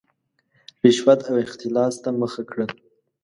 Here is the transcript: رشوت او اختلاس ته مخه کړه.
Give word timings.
رشوت 0.83 1.19
او 1.29 1.35
اختلاس 1.45 1.95
ته 2.03 2.09
مخه 2.21 2.43
کړه. 2.49 2.65